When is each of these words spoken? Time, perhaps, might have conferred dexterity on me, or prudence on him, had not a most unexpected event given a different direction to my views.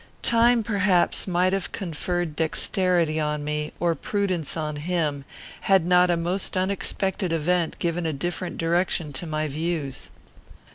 Time, 0.23 0.63
perhaps, 0.63 1.27
might 1.27 1.53
have 1.53 1.71
conferred 1.71 2.35
dexterity 2.35 3.19
on 3.19 3.43
me, 3.43 3.71
or 3.79 3.93
prudence 3.93 4.57
on 4.57 4.77
him, 4.77 5.25
had 5.69 5.85
not 5.85 6.09
a 6.09 6.17
most 6.17 6.57
unexpected 6.57 7.31
event 7.31 7.77
given 7.77 8.07
a 8.07 8.11
different 8.11 8.57
direction 8.57 9.13
to 9.13 9.27
my 9.27 9.47
views. 9.47 10.09